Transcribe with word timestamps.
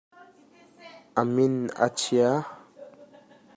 A 1.19 1.21
min 1.33 1.53
a 1.85 1.87
chia. 1.99 2.31